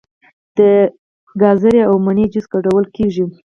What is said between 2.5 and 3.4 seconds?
ګډول کیږي.